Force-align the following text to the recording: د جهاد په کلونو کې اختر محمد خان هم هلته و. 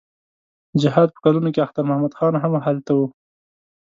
د 0.71 0.73
جهاد 0.83 1.09
په 1.13 1.19
کلونو 1.25 1.49
کې 1.53 1.59
اختر 1.65 1.83
محمد 1.89 2.13
خان 2.17 2.33
هم 2.43 2.53
هلته 2.65 2.91
و. 2.97 2.99